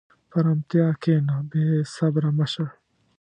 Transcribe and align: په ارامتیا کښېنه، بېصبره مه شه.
په 0.29 0.35
ارامتیا 0.41 0.87
کښېنه، 1.01 1.35
بېصبره 1.49 2.29
مه 2.37 2.45
شه. 2.53 2.65